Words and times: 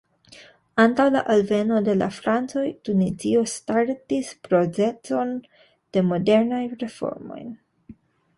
Antaŭ 0.83 1.03
la 1.15 1.19
alveno 1.33 1.81
de 1.87 1.93
la 1.97 2.07
francoj, 2.15 2.63
Tunizio 2.89 3.43
startis 3.53 4.33
procezon 4.49 5.35
de 5.99 6.05
modernaj 6.09 6.63
reformoj. 6.87 7.41